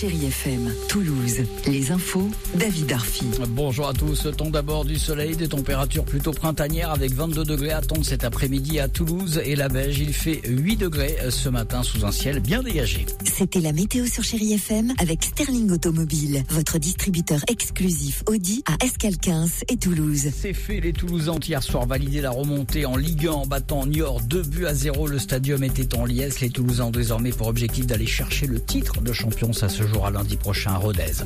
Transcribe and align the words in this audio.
Chérie 0.00 0.24
FM, 0.24 0.72
Toulouse. 0.88 1.42
Les 1.66 1.90
infos, 1.90 2.30
David 2.54 2.90
Arfi. 2.90 3.26
Bonjour 3.50 3.86
à 3.86 3.92
tous. 3.92 4.28
Temps 4.34 4.48
d'abord 4.48 4.86
du 4.86 4.98
soleil, 4.98 5.36
des 5.36 5.48
températures 5.48 6.06
plutôt 6.06 6.30
printanières 6.30 6.90
avec 6.90 7.12
22 7.12 7.44
degrés 7.44 7.72
à 7.72 7.78
attendre 7.78 8.02
cet 8.02 8.24
après-midi 8.24 8.80
à 8.80 8.88
Toulouse 8.88 9.42
et 9.44 9.56
la 9.56 9.68
Beige. 9.68 9.98
Il 9.98 10.14
fait 10.14 10.40
8 10.48 10.76
degrés 10.78 11.18
ce 11.28 11.50
matin 11.50 11.82
sous 11.82 12.06
un 12.06 12.12
ciel 12.12 12.40
bien 12.40 12.62
dégagé. 12.62 13.04
C'était 13.30 13.60
la 13.60 13.72
météo 13.72 14.06
sur 14.06 14.24
Chérie 14.24 14.54
FM 14.54 14.94
avec 14.98 15.22
Sterling 15.22 15.70
Automobile, 15.70 16.44
votre 16.48 16.78
distributeur 16.78 17.40
exclusif 17.46 18.22
Audi 18.26 18.62
à 18.64 18.82
Escalquins 18.82 19.48
et 19.68 19.76
Toulouse. 19.76 20.30
C'est 20.34 20.54
fait, 20.54 20.80
les 20.80 20.94
Toulousains 20.94 21.32
ont 21.32 21.40
hier 21.40 21.62
soir 21.62 21.86
validé 21.86 22.22
la 22.22 22.30
remontée 22.30 22.86
en 22.86 22.96
Ligue 22.96 23.26
1 23.26 23.32
en 23.32 23.46
battant 23.46 23.84
Niort 23.84 24.22
2 24.22 24.42
buts 24.44 24.64
à 24.64 24.72
0. 24.72 25.08
Le 25.08 25.18
stadium 25.18 25.62
était 25.62 25.94
en 25.94 26.06
liesse. 26.06 26.40
Les 26.40 26.48
Toulousains 26.48 26.86
ont 26.86 26.90
désormais 26.90 27.32
pour 27.32 27.48
objectif 27.48 27.86
d'aller 27.86 28.06
chercher 28.06 28.46
le 28.46 28.60
titre 28.60 29.02
de 29.02 29.12
champion. 29.12 29.52
Ça 29.52 29.68
se 29.68 29.89
jouera 29.90 30.10
lundi 30.10 30.36
prochain 30.36 30.72
à 30.72 30.76
Rodez. 30.76 31.24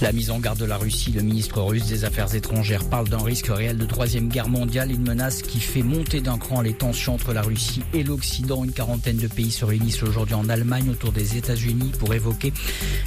La 0.00 0.12
mise 0.12 0.30
en 0.30 0.38
garde 0.40 0.58
de 0.58 0.64
la 0.64 0.76
Russie, 0.76 1.12
le 1.12 1.22
ministre 1.22 1.60
russe 1.62 1.86
des 1.86 2.04
Affaires 2.04 2.34
étrangères 2.34 2.84
parle 2.84 3.08
d'un 3.08 3.22
risque 3.22 3.46
réel 3.48 3.78
de 3.78 3.84
troisième 3.84 4.28
guerre 4.28 4.48
mondiale, 4.48 4.90
une 4.90 5.02
menace 5.02 5.42
qui 5.42 5.60
fait 5.60 5.82
monter 5.82 6.20
d'un 6.20 6.38
cran 6.38 6.60
les 6.60 6.72
tensions 6.74 7.14
entre 7.14 7.32
la 7.32 7.42
Russie 7.42 7.82
et 7.94 8.02
l'Occident. 8.02 8.64
Une 8.64 8.72
quarantaine 8.72 9.16
de 9.16 9.28
pays 9.28 9.50
se 9.50 9.64
réunissent 9.64 10.02
aujourd'hui 10.02 10.34
en 10.34 10.48
Allemagne 10.48 10.90
autour 10.90 11.12
des 11.12 11.36
États-Unis 11.36 11.92
pour 11.98 12.12
évoquer 12.14 12.52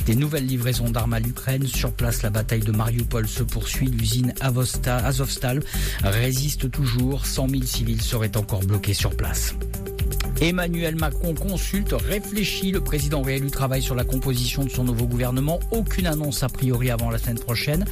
des 0.05 0.15
nouvelles 0.15 0.45
livraisons 0.45 0.89
d'armes 0.89 1.13
à 1.13 1.19
l'Ukraine. 1.19 1.67
Sur 1.67 1.91
place, 1.91 2.21
la 2.23 2.29
bataille 2.29 2.61
de 2.61 2.71
Mariupol 2.71 3.27
se 3.27 3.43
poursuit. 3.43 3.87
L'usine 3.87 4.33
Azovstal 4.39 5.63
résiste 6.03 6.71
toujours. 6.71 7.25
100 7.25 7.49
000 7.49 7.63
civils 7.63 8.01
seraient 8.01 8.37
encore 8.37 8.61
bloqués 8.61 8.93
sur 8.93 9.15
place. 9.15 9.55
Emmanuel 10.41 10.95
Macron 10.95 11.33
consulte, 11.33 11.93
réfléchit. 11.93 12.71
Le 12.71 12.81
président 12.81 13.21
réélu 13.21 13.49
travaille 13.49 13.81
sur 13.81 13.95
la 13.95 14.03
composition 14.03 14.63
de 14.63 14.69
son 14.69 14.83
nouveau 14.83 15.07
gouvernement. 15.07 15.59
Aucune 15.71 16.07
annonce 16.07 16.43
a 16.43 16.49
priori 16.49 16.89
avant 16.89 17.09
la 17.09 17.17
semaine 17.17 17.39
prochaine. 17.39 17.85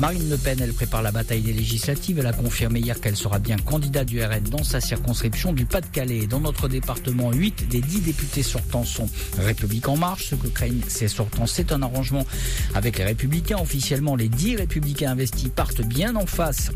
Marine 0.00 0.28
Le 0.28 0.36
Pen, 0.36 0.58
elle 0.60 0.72
prépare 0.72 1.02
la 1.02 1.12
bataille 1.12 1.42
des 1.42 1.52
législatives. 1.52 2.18
Elle 2.18 2.26
a 2.26 2.32
confirmé 2.32 2.80
hier 2.80 3.00
qu'elle 3.00 3.16
sera 3.16 3.38
bien 3.38 3.56
candidate 3.56 4.08
du 4.08 4.22
RN 4.22 4.42
dans 4.50 4.64
sa 4.64 4.80
circonscription 4.80 5.52
du 5.52 5.66
Pas-de-Calais. 5.66 6.26
Dans 6.26 6.40
notre 6.40 6.68
département, 6.68 7.32
8 7.32 7.68
des 7.68 7.80
10 7.80 8.00
députés 8.00 8.42
sortants 8.42 8.84
sont 8.84 9.08
République 9.38 9.88
en 9.88 9.96
marche. 9.96 10.30
Ce 10.30 10.34
que 10.34 10.48
craignent 10.48 10.82
ces 10.88 11.08
sortants, 11.08 11.46
c'est 11.46 11.72
un 11.72 11.82
arrangement 11.82 12.26
avec 12.74 12.98
les 12.98 13.04
Républicains. 13.04 13.58
Officiellement, 13.60 14.16
les 14.16 14.28
10 14.28 14.56
Républicains 14.56 15.12
investis 15.12 15.50
partent 15.54 15.82
bien 15.82 16.16
en 16.16 16.26
face 16.26 16.70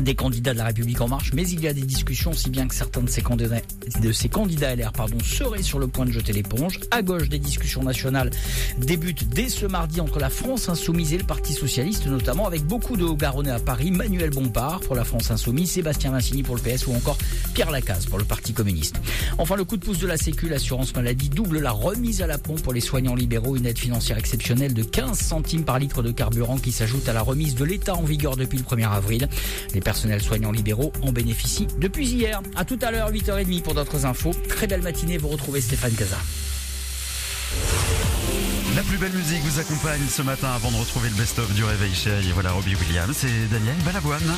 des 0.00 0.14
candidats 0.14 0.52
de 0.52 0.58
la 0.58 0.64
République 0.64 1.00
en 1.00 1.08
marche, 1.08 1.32
mais 1.32 1.48
il 1.48 1.60
y 1.60 1.68
a 1.68 1.72
des 1.72 1.82
discussions, 1.82 2.32
si 2.32 2.50
bien 2.50 2.68
que 2.68 2.74
certains 2.74 3.02
de 3.02 3.08
ces 3.08 3.22
candidats, 3.22 3.60
de 4.00 4.12
ces 4.12 4.28
LR 4.28 4.92
pardon, 4.92 5.18
seraient 5.20 5.62
sur 5.62 5.78
le 5.78 5.86
point 5.86 6.04
de 6.04 6.12
jeter 6.12 6.32
l'éponge. 6.32 6.80
À 6.90 7.02
gauche, 7.02 7.28
des 7.28 7.38
discussions 7.38 7.82
nationales 7.82 8.30
débutent 8.78 9.28
dès 9.28 9.48
ce 9.48 9.66
mardi 9.66 10.00
entre 10.00 10.18
la 10.18 10.30
France 10.30 10.68
Insoumise 10.68 11.12
et 11.12 11.18
le 11.18 11.24
Parti 11.24 11.52
Socialiste, 11.52 12.06
notamment 12.06 12.46
avec 12.46 12.64
beaucoup 12.64 12.96
de 12.96 13.04
hauts-garonnais 13.04 13.50
à 13.50 13.58
Paris, 13.58 13.90
Manuel 13.90 14.30
Bompard 14.30 14.80
pour 14.80 14.94
la 14.94 15.04
France 15.04 15.30
Insoumise, 15.30 15.72
Sébastien 15.72 16.10
Vincini 16.10 16.42
pour 16.42 16.56
le 16.56 16.60
PS 16.60 16.86
ou 16.86 16.94
encore 16.94 17.18
Pierre 17.56 17.70
Lacaze 17.70 18.04
pour 18.04 18.18
le 18.18 18.24
Parti 18.24 18.52
communiste. 18.52 18.96
Enfin, 19.38 19.56
le 19.56 19.64
coup 19.64 19.78
de 19.78 19.82
pouce 19.82 19.96
de 19.96 20.06
la 20.06 20.18
Sécu, 20.18 20.46
l'assurance 20.50 20.94
maladie 20.94 21.30
double 21.30 21.58
la 21.60 21.70
remise 21.70 22.20
à 22.20 22.26
la 22.26 22.36
pompe 22.36 22.60
pour 22.60 22.74
les 22.74 22.82
soignants 22.82 23.14
libéraux, 23.14 23.56
une 23.56 23.64
aide 23.64 23.78
financière 23.78 24.18
exceptionnelle 24.18 24.74
de 24.74 24.82
15 24.82 25.18
centimes 25.18 25.64
par 25.64 25.78
litre 25.78 26.02
de 26.02 26.12
carburant 26.12 26.58
qui 26.58 26.70
s'ajoute 26.70 27.08
à 27.08 27.14
la 27.14 27.22
remise 27.22 27.54
de 27.54 27.64
l'État 27.64 27.94
en 27.94 28.02
vigueur 28.02 28.36
depuis 28.36 28.58
le 28.58 28.64
1er 28.64 28.92
avril. 28.92 29.26
Les 29.72 29.80
personnels 29.80 30.20
soignants 30.20 30.52
libéraux 30.52 30.92
en 31.00 31.12
bénéficient 31.12 31.66
depuis 31.80 32.06
hier. 32.06 32.42
À 32.56 32.66
tout 32.66 32.78
à 32.82 32.90
l'heure, 32.90 33.10
8h30 33.10 33.62
pour 33.62 33.72
d'autres 33.72 34.04
infos. 34.04 34.32
Très 34.48 34.66
belle 34.66 34.82
matinée, 34.82 35.16
vous 35.16 35.28
retrouvez 35.28 35.62
Stéphane 35.62 35.94
Casa. 35.94 36.18
La 38.74 38.82
plus 38.82 38.98
belle 38.98 39.14
musique 39.14 39.40
vous 39.40 39.60
accompagne 39.60 40.02
ce 40.10 40.20
matin 40.20 40.50
avant 40.54 40.70
de 40.70 40.76
retrouver 40.76 41.08
le 41.08 41.14
best-of 41.14 41.50
du 41.54 41.64
réveil 41.64 41.94
chéri. 41.94 42.32
Voilà 42.34 42.52
Robbie 42.52 42.74
Williams 42.74 43.24
et 43.24 43.46
Daniel 43.50 43.76
Balavoine. 43.82 44.36